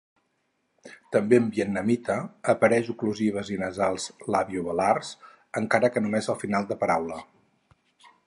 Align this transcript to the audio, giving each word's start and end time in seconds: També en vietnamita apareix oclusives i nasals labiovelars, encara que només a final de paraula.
També 1.15 1.37
en 1.41 1.49
vietnamita 1.57 2.15
apareix 2.53 2.89
oclusives 2.93 3.51
i 3.55 3.59
nasals 3.65 4.09
labiovelars, 4.37 5.13
encara 5.63 5.93
que 5.97 6.03
només 6.07 6.31
a 6.35 6.39
final 6.45 6.69
de 6.73 6.79
paraula. 6.85 7.21